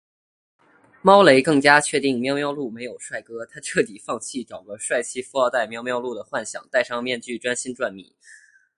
[1.03, 8.15] 猫雷更加确定喵喵露没有帅哥，她彻底放弃找个帅气富二代喵喵露的幻想，戴上面具专心赚米